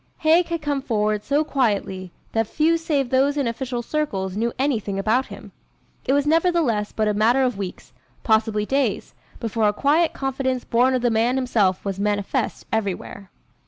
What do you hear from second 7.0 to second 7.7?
a matter of